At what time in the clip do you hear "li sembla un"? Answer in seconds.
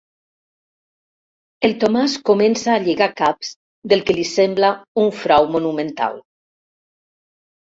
4.21-5.13